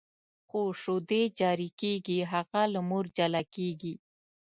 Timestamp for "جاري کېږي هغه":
1.39-2.61